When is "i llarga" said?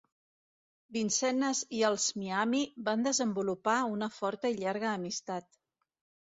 4.57-4.91